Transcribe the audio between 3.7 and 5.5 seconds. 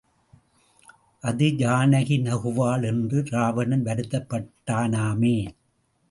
வருத்தப்பட்டானாமே.